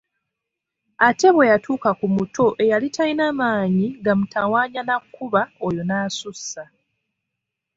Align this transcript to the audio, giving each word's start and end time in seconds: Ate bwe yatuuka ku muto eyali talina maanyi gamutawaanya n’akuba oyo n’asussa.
Ate 1.07 1.27
bwe 1.33 1.49
yatuuka 1.51 1.89
ku 1.99 2.05
muto 2.15 2.45
eyali 2.63 2.87
talina 2.95 3.25
maanyi 3.39 3.87
gamutawaanya 4.03 4.81
n’akuba 4.83 5.41
oyo 5.67 5.81
n’asussa. 5.85 6.63